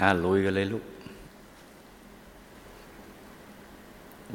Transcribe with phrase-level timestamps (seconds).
[0.00, 0.84] อ่าลุยกันเลยลูก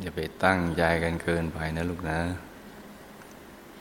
[0.01, 2.19] อย่าไปตั้งใจกันเกินไปนะลูกนะ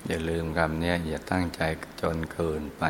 [0.06, 1.60] อย่าลืมคำนี้อย่าตั้งใจ
[2.00, 2.84] จนเกินไป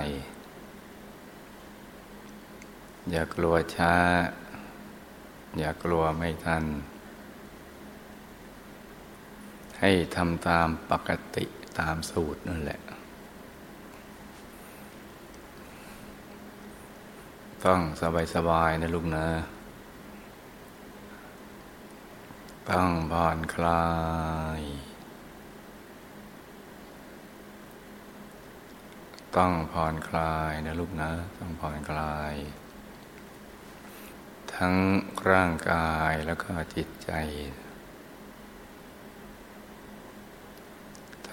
[3.10, 3.94] อย่ากลัวช้า
[5.58, 6.64] อย่ากลัวไม่ทัน
[9.80, 11.44] ให้ทำตามปกติ
[11.78, 12.80] ตามสูตรนั่นแหละ
[17.66, 19.26] ต้องสบายสบายนะลูกนะ
[22.70, 23.86] ต้องผ่อนคลา
[24.58, 24.60] ย
[29.36, 32.34] ต้องผ่อนคลายนะลูกนะ ต้องผ่อนคลาย
[34.54, 34.74] ทั้ง
[35.30, 37.10] ร่างกายแล้วก็จิตใจ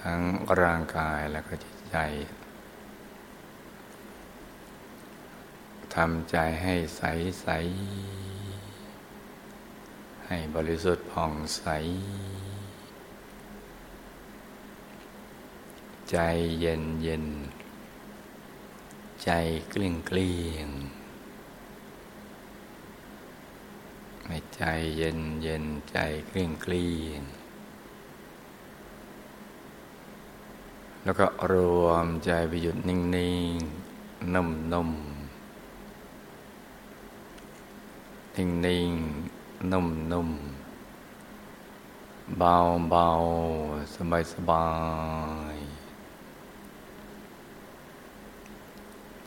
[0.00, 0.20] ทั้ง
[0.60, 1.96] ร่างกายแล้วก็จิตใจ
[6.00, 7.02] ทำใจให้ใส
[7.40, 7.48] ใส
[10.26, 11.64] ให้บริสุทธิ์ผ่องใส
[16.10, 16.18] ใจ
[16.60, 17.26] เย็นเย็น
[19.24, 19.30] ใจ
[19.70, 20.68] เกลี้ยงเกลี้ยง
[24.26, 24.62] ให้ใจ
[24.96, 25.96] เย็นเย็นใจ
[26.28, 27.22] เกลี้ยงเกลี้ยง
[31.04, 33.56] แล้วก็รวมใจไปหยุดนิ่ง
[33.92, 35.05] ๆ นุ่ม ๆ
[38.36, 38.90] นิ่งนิ่ง
[39.72, 40.30] นุ่มนุ่ม
[42.38, 42.56] เบา
[42.90, 43.08] เบา
[43.94, 44.66] สบายสบา
[45.54, 45.56] ย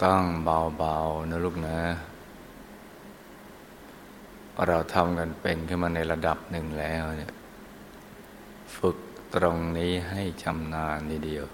[0.02, 0.96] ต้งเบาเบา
[1.30, 1.80] นะลูกนะ
[4.68, 7.32] เราทำกันเป็นขึ้นมาในระดับหนึ่งแล้วเนี่ย
[8.76, 8.98] ฝึก
[9.36, 11.46] ตรงนี้ให้ชำนาญนิดเดียว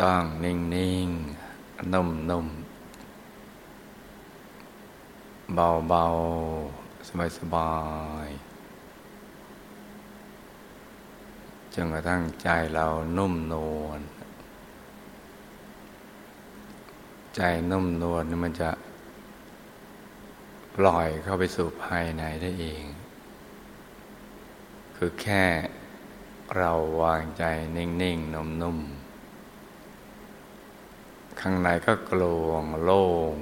[0.00, 1.08] ตั้งนิ่งนิ่ง
[1.92, 2.46] นุ่มนุ่ม
[5.54, 6.04] เบาเบา
[7.08, 7.74] สบายสบา
[8.26, 8.28] ย
[11.74, 14.00] จนกระทั่งใจเรานุ่มนวล
[17.36, 17.40] ใจ
[17.70, 18.70] นุ่มนวลนี่มันจะ
[20.76, 22.84] ปล่อยเข้าไปสู่ภายในได้เอง
[24.96, 25.44] คือแค่
[26.56, 26.72] เรา
[27.02, 27.44] วางใจ
[27.76, 33.36] นิ่งๆนุ่มๆข้างในก็กลวงโล่ง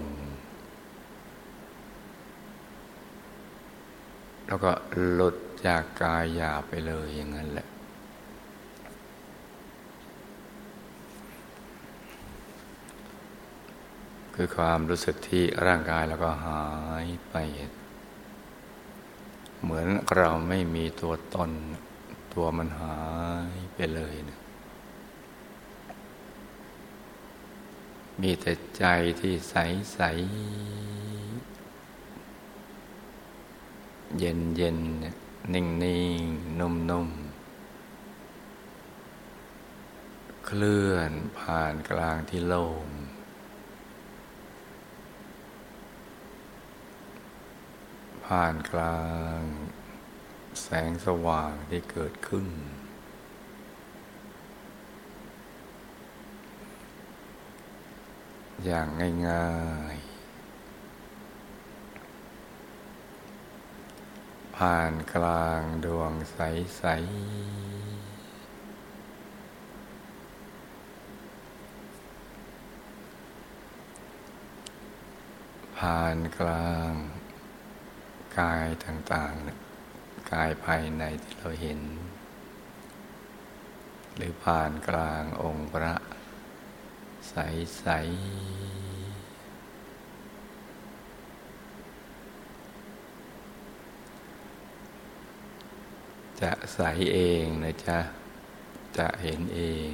[4.49, 4.71] แล้วก็
[5.13, 5.37] หลุด
[5.67, 7.69] จากกายหยาไปเลยอย่างนั้นแหละ
[14.35, 16.63] คือความรู้สึกที่ร่างกายแล้วก็หา
[17.05, 17.35] ยไป
[19.63, 21.51] เหมือนเราไม่มีตัวตน
[22.35, 22.99] ตัวมันหา
[23.55, 24.39] ยไปเลยนะ
[28.21, 28.85] มีแต่ใจ
[29.21, 29.55] ที่ใส
[29.95, 30.01] ใส
[34.17, 34.79] เย็นเย็น
[35.53, 36.23] นิ่งนิ่ง
[36.59, 37.09] นุ่มนุ่ม
[40.45, 42.87] เคลื่อนผ่านกลางที่โล่ง
[48.25, 49.01] ผ่านกลา
[49.39, 49.43] ง
[50.63, 52.47] แสงสว่างที่เกิดขึ้น
[58.65, 58.89] อย่าง
[59.29, 59.49] ง่า
[59.88, 59.88] ย
[64.65, 66.99] ผ่านกลางดวงใส ๆ
[75.79, 76.93] ผ่านกลาง
[78.39, 81.81] กายต่างๆ กายภายในที่เราเห็น
[84.17, 85.95] หรือผ่านกลางองค์พระ
[87.29, 88.88] ใส ๆ
[96.43, 96.81] จะใส
[97.13, 97.99] เองนะจ๊ะ
[98.99, 99.93] จะเห็นเอง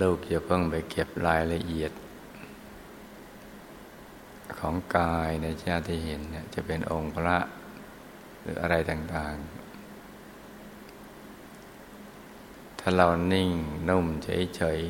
[0.00, 1.92] ลูกอย่าเพิ่งไปเก็บรายละเอียด
[4.58, 7.38] ของกายนะจ๊ะที่เห็นเนี่ยจะเป็นองค์พระ
[8.40, 9.60] หรืออะไรต่างๆ
[12.78, 13.50] ถ้าเรานิ่ง
[13.88, 14.80] นุ่มเฉย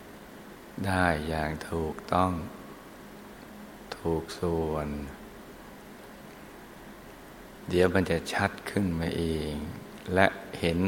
[0.00, 2.32] ๆ ได้อย่างถูกต้อง
[3.96, 4.88] ถูกส่วน
[7.68, 9.54] เดี๋ยวมันจะชัดขึ้นมาเอง
[10.14, 10.26] และ
[10.60, 10.78] เห็น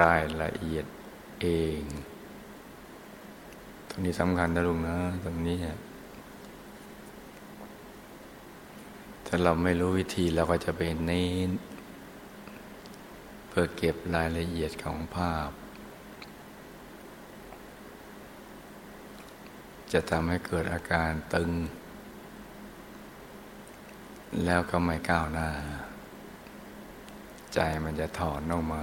[0.00, 0.84] รายละเอียด
[1.40, 1.46] เอ
[1.78, 1.80] ง
[3.88, 5.58] ตรงนี้สำคัญนะลุงนะ ตรงนี้
[9.26, 11.50] ถ้าเราไม่รู้วิธีเราก็จะไปเน้น
[13.48, 15.50] เพื่อเก็บรายละเอียดของภาพ
[19.92, 21.50] จะทำให้เกิดอาการตึง
[24.42, 25.48] แล้วก็ไม่ก้าวหน้า
[27.54, 28.82] ใจมันจะถอนออกมา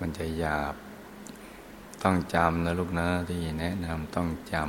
[0.00, 0.74] มันจะหยาบ
[2.02, 4.66] ต้องจำนะลูกนะที่แนะนำต้องจำ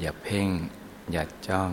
[0.00, 0.48] อย่าเพ่ง
[1.12, 1.72] อย่าจ้อง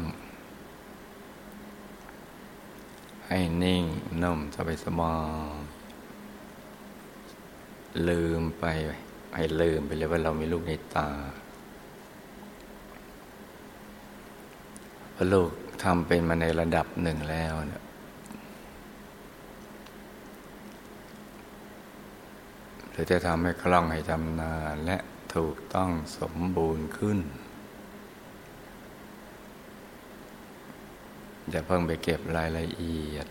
[3.28, 3.84] ให้นิ่ง
[4.22, 5.16] นุ่มสบายสบา
[5.54, 5.58] ย
[8.10, 8.64] ลืมไป
[9.36, 11.10] ให้ลืมไปเลยว่าเรามีลูกในตา
[15.16, 15.50] พอลูก
[15.84, 17.84] ทำเป็นมาในระดับหนึ่งแล้วเนี่ย
[22.92, 24.54] เราจะทำให้คล่องให้ทำนา
[24.86, 24.98] และ
[25.36, 27.20] ถูกต้องสมบูรณ์ขึ้น
[31.50, 33.28] อย่าเพิ่งไปเก็บรายละเอียด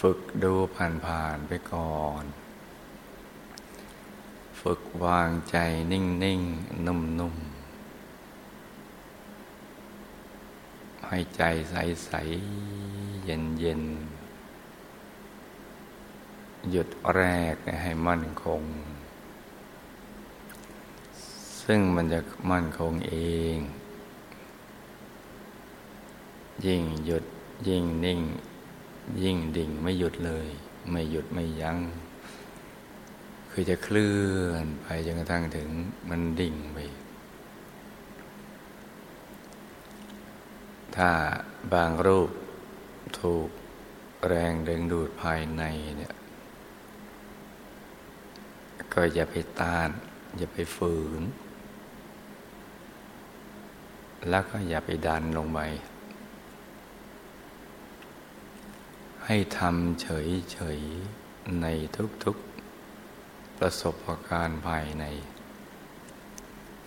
[0.00, 0.52] ฝึกดู
[1.06, 2.24] ผ่านๆไปก่อน
[4.60, 5.56] ฝึกวางใจ
[5.92, 7.60] นิ่งๆนุ่มๆ
[11.06, 14.20] ให้ใจใสๆเย็นๆ
[16.70, 17.22] หยุดแร
[17.54, 18.62] กให้มั่นคง
[21.62, 22.20] ซึ่งมันจะ
[22.50, 23.14] มั่นคงเอ
[23.54, 23.56] ง
[26.66, 27.24] ยิ่งหยุด
[27.68, 28.20] ยิ่งนิ่ง
[29.22, 30.48] ยิ่งดิ่งไม่หยุดเลย
[30.90, 31.78] ไม่หยุดไม่ยัง้ง
[33.60, 34.16] คือจะเคลื่
[34.46, 35.68] อนไปจนกระทั่งถึง
[36.08, 36.78] มันดิ่งไป
[40.96, 41.10] ถ้า
[41.72, 42.30] บางรูป
[43.20, 43.48] ถูก
[44.26, 45.62] แรงดึงดูดภายใน
[45.98, 46.14] เนี่ย
[48.94, 49.90] ก็อย่าไปต้าน
[50.36, 51.22] อย่าไปฝืน
[54.28, 55.60] แล้วก็อย่าไปดันลงไป
[59.26, 61.66] ให้ทำเฉยๆใน
[62.24, 62.49] ทุกๆ
[63.64, 63.96] ประสบ
[64.28, 65.04] การณ์ภายใน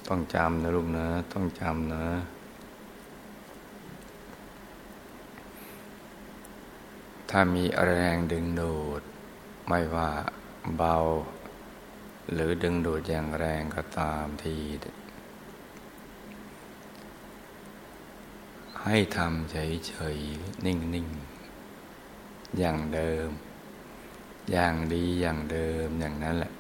[0.07, 2.05] ต้องจำนะลูกนะต้องจำนะ
[7.29, 9.01] ถ้ามีแรงดึงดูด
[9.67, 10.09] ไม่ว่า
[10.77, 10.97] เบา
[12.31, 14.55] หรือดึงดูดอย่างแรงก็ตามที
[18.83, 23.29] ให้ทำเฉยๆ นิ่งๆ อย่างเดิม
[24.51, 26.52] อย่างดีอย่างเดิมอย่างนั้นแหละ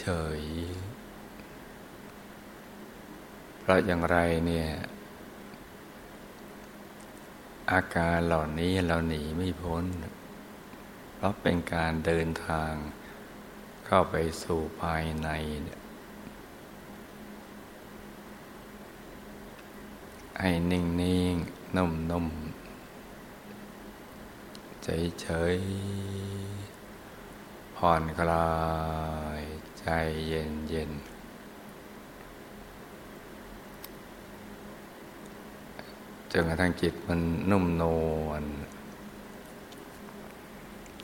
[0.00, 1.04] เฉยๆ
[3.60, 4.16] เพราะอย่างไร
[4.46, 4.68] เนี่ย
[7.72, 9.84] อาการเหล่านี้เราหนีไม่พ้น
[11.14, 12.72] เพราะเป็นการเดินทาง
[13.86, 15.28] เข้าไปสู่ภายใน
[15.62, 15.80] เนี่ย
[20.40, 21.34] ให้นิ่งนิ่ง
[21.76, 22.26] นุ่มนุ่ม
[24.82, 24.88] ใจ
[25.20, 25.56] เฉย
[27.76, 28.52] ผ่อนคลา
[29.33, 29.33] ย
[29.84, 29.90] ใจ
[30.28, 30.90] เย็นเย็น
[36.32, 37.20] จนกระทั่งจิตมัน
[37.50, 37.84] นุ่มน
[38.24, 38.44] วล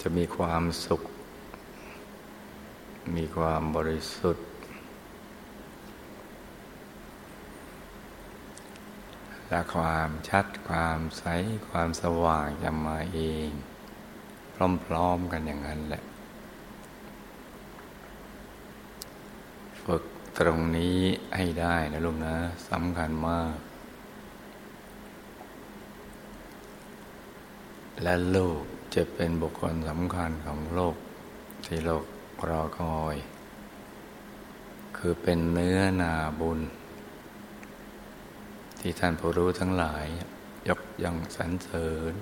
[0.00, 1.03] จะมีความสุข
[3.17, 4.47] มีความบริสุทธิ์
[9.49, 11.25] และความชัดความใส
[11.69, 13.51] ความสว่างจะมาเอง
[14.84, 16.03] พร้อมๆกันอย่างนั้นแหละ
[19.84, 20.05] ฝึก
[20.39, 20.99] ตรงนี้
[21.37, 22.37] ให้ได้นะลูกนะ
[22.70, 23.56] สำคัญมาก
[28.03, 28.63] และลูก
[28.94, 30.96] จะเป็นบุคคลสำคัญของโลก
[31.67, 32.05] ที่โลก
[32.49, 33.17] รอคอย
[34.96, 36.60] คือเป็นเนื้อนาบุญ
[38.81, 40.06] ที่ท่านผู้รู้ทั้งหลาย
[40.69, 42.15] ยกย่องสรรเสริญ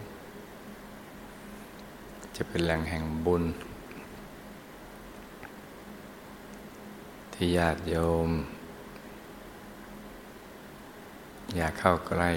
[2.36, 3.42] จะเป็นแหล่งแห่งบุญ
[7.40, 7.96] ที่ญาติโย
[8.28, 8.30] ม
[11.56, 12.30] อยากเข้าใกล้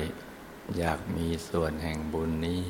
[0.77, 2.65] อยากมีส่วนแห่งบุญนี้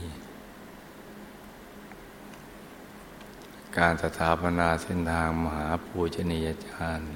[3.77, 7.07] การสถาปนาเส้นทางมหาปูชนียาจารย์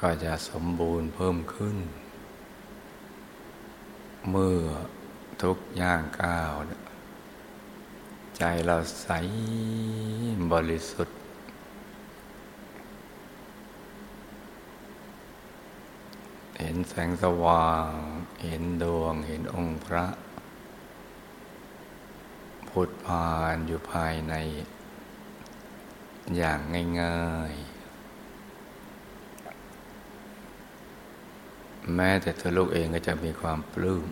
[0.00, 1.76] ก็จะสมบูรณ์เพิ่มขึ้น
[4.30, 4.60] เมื่อ
[5.42, 6.52] ทุกย่างก้าว
[8.36, 9.08] ใจเราใส
[10.52, 11.23] บริสุทธิ์
[16.58, 17.90] เห็นแสงสว่าง
[18.44, 20.06] เห็นดวง เห็นองค์พระ
[22.68, 24.34] พุทธพานอยู่ภายใน
[26.36, 26.60] อย่าง
[27.00, 27.74] ง่ายๆ
[31.94, 34.04] แม้แต่ตัวลูกเองก็จะมีความปลื้ม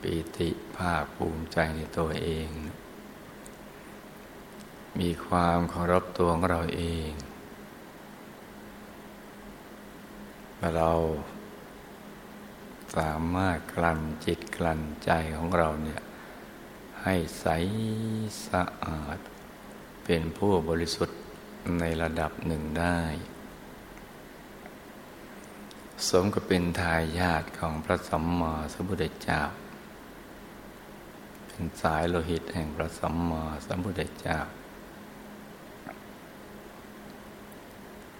[0.00, 2.48] ปีติภาคภูมิใจในตัวเอง
[5.00, 7.10] มีความเคารพตัวของเราเอง
[10.76, 10.90] เรา
[12.96, 16.02] สามารถกลั่นจิตกลั่นใจของเราเนี่ย
[17.02, 17.46] ให้ใส
[18.46, 19.18] สะอาด
[20.04, 21.18] เป็นผู้บริสุทธิ์
[21.80, 23.00] ในระดับหนึ่งได้
[26.08, 29.42] สมกับเป็นทายาทของพระสัมมาสัมพุทธเจ้า
[31.48, 34.38] เป็นสายโลหิตแห่งพระสัมมาสัมพุทธเจ้า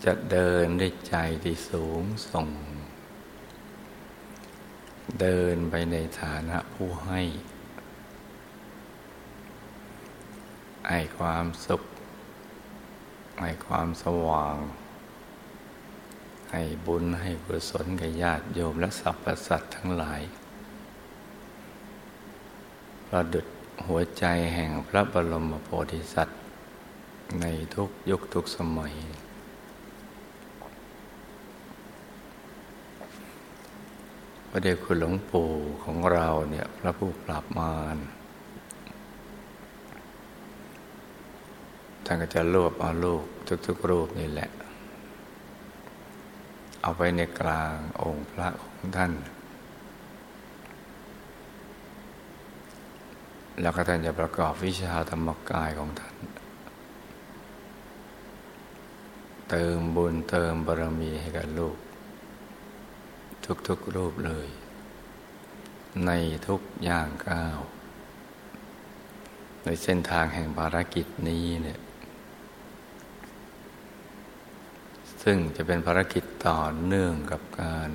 [0.04, 2.48] จะเดินด้วยใจที่สูงส่ง
[5.20, 7.22] เดินไปในฐานะผู้ให้
[10.88, 11.82] ให้ความสุข
[13.40, 14.56] ให้ความสว่าง
[16.52, 20.20] ให้บุญให้กุศลกับญาติโยมและสรรพสัตว์ทั้งหลาย
[23.08, 23.46] ประดุด
[23.86, 26.40] หัวใจแห่งพระบรมโพธิสัตว์
[27.40, 28.94] ในทุกยุคทุกสมัย
[34.56, 35.50] ระเดชคุณหลวงปู่
[35.84, 37.96] ของเราเนี่ยพระผู้ปราบมาร
[42.04, 43.24] ท่านก็จะรวบเอาลูก
[43.66, 44.50] ทุกๆรูปนี่แหละ
[46.82, 49.12] เอาไปในกลางองค์พระของท่าน
[53.60, 56.16] แล้วก็ท่านจะประกอบวิชาธรรมกายของท่าน
[59.50, 61.76] เติมบุญเติมบารมีให้กับลูก
[63.68, 64.48] ทุกๆรูปเลย
[66.06, 66.10] ใน
[66.48, 67.58] ทุกอย่างก้าว
[69.64, 71.80] ในเส้นทางแห่งภารกิจนี้เนี่ย
[75.22, 77.90] ซึ่งจะเป็นภารกิจต่อเนื่องกับการ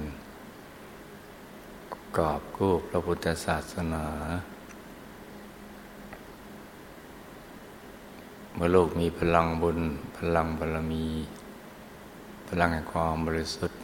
[2.17, 4.05] กอบกู้พระพุทธศาสนา
[8.53, 9.79] เมื่อโลกมีพลังบุญ
[10.17, 11.05] พลังบารมี
[12.47, 13.79] พลังแห่งความบริสุทธิ์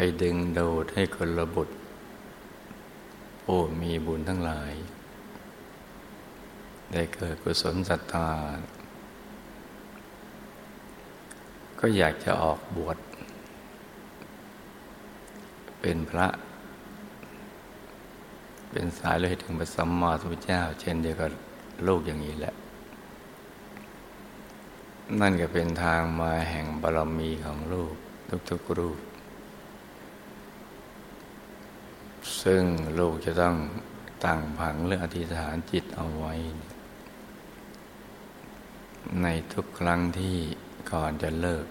[0.00, 1.74] ไปดึงโดดให้คนระบุตร
[3.44, 4.72] ผู้มีบุญทั้งหลาย
[6.92, 8.30] ได้เกิดกุศลศรัทธา
[11.80, 12.98] ก็อยากจะออกบวช
[15.80, 16.26] เป็นพระ
[18.70, 21.30] เป็นสายเลยถึงพระสัมมาสัมพุทธเจ้า เช่นเดียวกับ
[21.86, 22.54] ลูกอย่างนี้แหละ
[25.20, 27.94] นั่นก็เป็นทางมาแห่งบารมีของลูก
[28.50, 28.98] ทุกๆรูป
[32.42, 32.62] ซึ่ง
[32.98, 33.56] ลูกจะต้อง
[34.24, 36.34] ตั้งผังเรื่องอธิษฐานจิตเอาไว้
[39.22, 40.36] ในทุกครั้งที่
[40.92, 41.66] ก่อนจะเลิก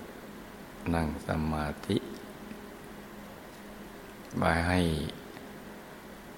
[0.95, 1.97] นั่งสมาธิ
[4.41, 4.81] บาให้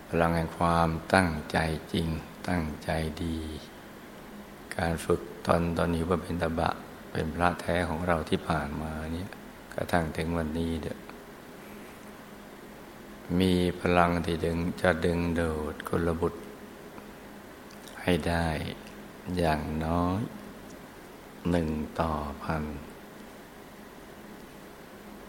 [0.07, 1.57] พลังแห่งความตั้งใจ
[1.93, 2.07] จริง
[2.49, 2.89] ตั้งใจ
[3.23, 3.37] ดี
[4.77, 6.69] การฝึกตอนตอนนี้ว่าเป็นตบะ
[7.11, 9.29] เป็นพระแท้ของเราที่ผ่านมาเนี่ย
[9.73, 10.97] กระทั่งถึงวันนี้เด้อ
[13.37, 15.41] มีพลังที่ดึงจะดึงโด
[15.73, 16.41] ดกุลบุตร
[18.03, 18.47] ให้ได้
[19.37, 20.19] อย่างน้อย
[21.49, 21.67] หนึ่ง
[21.99, 22.11] ต่อ
[22.43, 22.63] พัน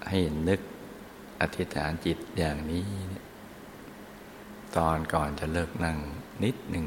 [0.09, 0.61] ให้นึก
[1.41, 2.89] อธิษฐานจิตอย่างนี้
[4.77, 5.99] ตอนก่อนจะเลิกนั่ง
[6.45, 6.87] นิดหนึ่ง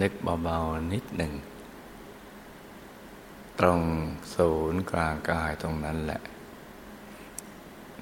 [0.00, 0.12] นึก
[0.44, 1.32] เบาๆนิดหนึ่ง
[3.60, 3.82] ตรง
[4.34, 6.20] ศูนย์กลางกายตรงนั้นแหละ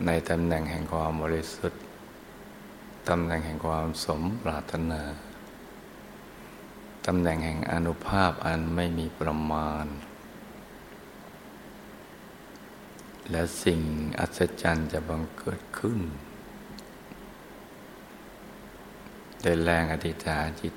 [0.06, 1.80] ในตำแหน่งแห่งความบริสุทธิ์
[3.08, 5.02] ตำแหน่งแห่งความสมปรารถนา
[7.06, 9.86] ตำแหน่งแห่งอนุภาพอันไม่มีประมาณ
[13.30, 13.80] และสิ่ง
[14.18, 16.00] อัศจรรย์จะบังเกิดขึ้น
[19.40, 20.74] โดยแรงอธิษฐานจิต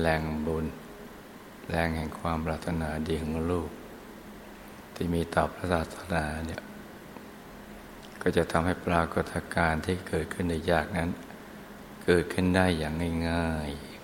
[0.00, 0.66] แรงบุญ
[1.70, 3.70] แรงแห่งความปรารถนาดีของลูก
[4.94, 6.63] ที่มีต่อพระศาสนาเนี่ย
[8.24, 11.10] ก็จะทำให้ปรากฏการณ์ที่เกิดขึ้นในยากนั้น
[12.04, 12.94] เกิดขึ้นได้อย่าง
[13.28, 13.94] ง่ายๆ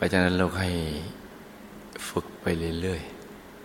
[0.00, 0.70] ราะฉะนั้นเราให้
[2.08, 2.46] ฝึกไป
[2.80, 3.02] เรื่อย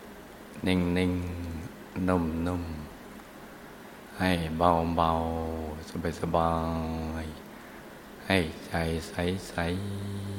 [0.01, 0.77] ๆ นิ่
[1.09, 6.51] งๆ นุ่มๆ ให้เบาๆ สบา
[7.23, 8.73] ยๆ ให้ใจ
[9.09, 9.53] ใส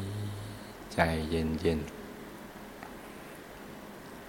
[0.02, 0.98] ๆ ใจ
[1.30, 1.95] เย็นๆ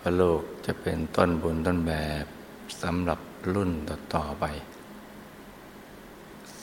[0.01, 2.25] พระโลกจะเป็นต้นบุญต้นแบบ
[2.81, 3.19] สำหรับ
[3.53, 4.45] รุ่นต่อๆไป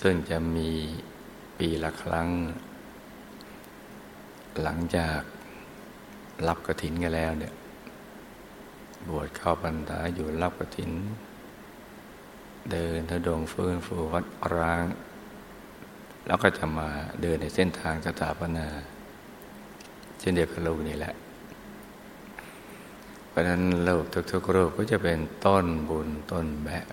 [0.01, 0.71] ซึ่งจะมี
[1.59, 2.29] ปีละครั้ง
[4.63, 5.21] หลังจาก
[6.49, 7.55] รับกระถินกันแล้วเนี่ย
[9.09, 10.91] บวชเข้าพรรษาอยู่รับกระถิน
[12.71, 14.25] เดินทะดงฟื้นฟูวัด
[14.57, 14.85] ร้าง
[16.27, 16.89] แล้วก็จะมา
[17.23, 18.67] เดินในเส้นทางสถาปนา
[20.19, 21.15] เช่นเดียวกับลูกนี่แหละ
[23.35, 26.87] เพราะนั้นลูกทุกๆรูปก็จะเป็นต้นบุญต้นแบบ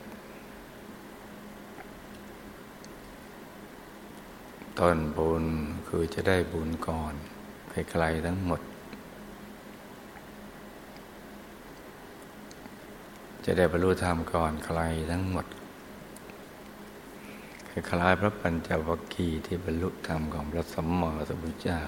[4.80, 5.44] ต้นบุญ
[5.88, 7.14] คือจะได้บุญก่อน
[7.70, 8.62] ไกลๆทั้งหมด
[13.46, 14.80] จะได้บรรลุธรรมก่อนใคร
[15.12, 15.46] ทั้งหมด
[17.72, 21.82] คล้ายพระปัญจวัคคีย์ที่บรรลุธรรมของพระสัมมาสัมพุทธเจ้า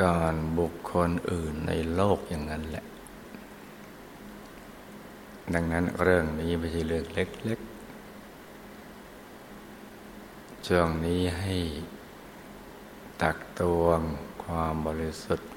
[0.00, 2.84] การบุคคลอื่นในโลกอย่างนั้นแหละ
[5.54, 7.68] ดังนั้นเรื่องนี้ไม่ใช่เรื่องเล็กๆ
[10.66, 11.56] ช่วงนี้ให้
[13.22, 14.00] ตักตวง
[14.44, 15.48] ความบริสุทธิ์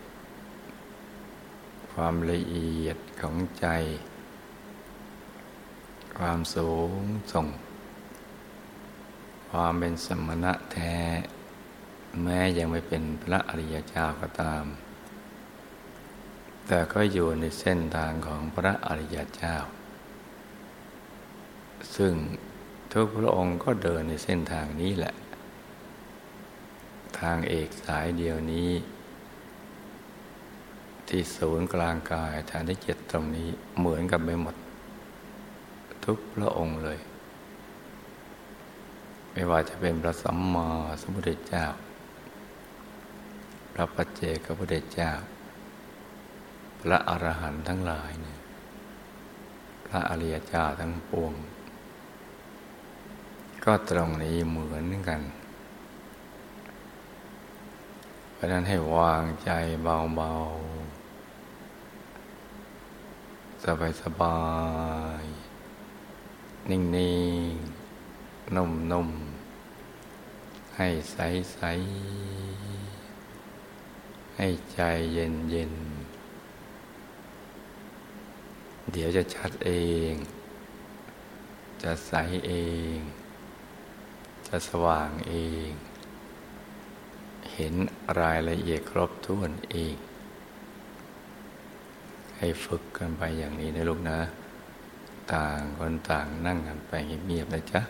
[1.91, 3.67] ความละเอียดของใจ
[6.17, 7.01] ความสูง
[7.31, 7.47] ส่ง
[9.49, 10.95] ความเป็นสมณะแท้
[12.23, 14.65] แม้ยังไม่เป็นพระอริยเจ้าก็ตาม
[16.67, 19.55] แต่ก็อยู่ในเส้นทางของพระอริยเจ้า
[21.95, 22.13] ซึ่ง
[22.91, 25.15] ทุกพระองค์ก็เดินในเส้นทางนี้แหละ
[27.19, 28.69] ทางเอกสายเดียวนี้
[31.07, 34.55] ที่ศูนย์กลางกายฐานที่เจ็ดตรงนี้เหมือนกับไปหมด
[36.05, 36.99] ทุกพระองค์เลย
[39.31, 40.67] ไม่ว่าจะเป็นพระสัมมา
[41.01, 41.65] สัมพุทธเจ้า
[43.77, 45.11] พระปัจเจกพุทธเจ้า
[46.81, 48.37] พระอรหันต์ทั้งหลายเนี่ย
[49.85, 51.33] พระอริยเจ้าทั้งปวง
[53.63, 55.21] ก็ตรงนี้เหมือนกัน
[58.33, 59.51] เพราะนั้นให้วางใจ
[59.83, 64.39] เบาๆ สบายสบา
[65.21, 65.25] ย
[66.69, 66.79] นิ่
[67.49, 73.04] งๆ นุ่มๆ ให้ใสๆ
[74.37, 74.81] ให้ใจ
[75.13, 75.95] เย็นๆ
[78.91, 79.71] เดี๋ยวจะชัดเอ
[80.11, 80.13] ง
[81.83, 82.13] จะใส
[82.47, 82.53] เอ
[82.93, 82.95] ง
[84.47, 85.33] จะสว่างเอ
[85.67, 85.69] ง
[87.53, 87.73] เห็น
[88.19, 89.95] รายละเอียดครบถ้วนเอง
[92.37, 94.19] ให้ฝึกกันไปอย่างนี้นะลูกนะ
[95.33, 96.91] ต่างคนต่างนั่งกันไป
[97.27, 97.81] เงียบๆนะจ๊ะ